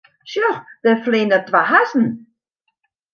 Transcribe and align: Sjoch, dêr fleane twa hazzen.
Sjoch, 0.31 0.61
dêr 0.83 0.99
fleane 1.03 1.39
twa 1.47 1.61
hazzen. 1.71 2.07